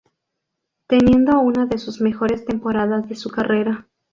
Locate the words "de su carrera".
3.07-3.87